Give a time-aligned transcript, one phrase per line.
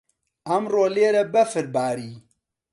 [0.47, 2.11] ئەمڕۆ لێرە بەفر باری.